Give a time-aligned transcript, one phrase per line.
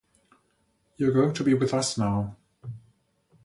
[0.97, 2.35] You're going to be with us now.